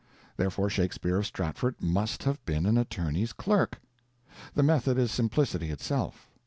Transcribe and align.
Therefore, 0.35 0.67
Shakespeare 0.67 1.17
of 1.17 1.27
Stratford 1.27 1.75
must 1.79 2.23
have 2.23 2.43
been 2.43 2.65
an 2.65 2.75
attorney's 2.75 3.33
clerk! 3.33 3.79
The 4.55 4.63
method 4.63 4.97
is 4.97 5.11
simplicity 5.11 5.69
itself. 5.69 6.27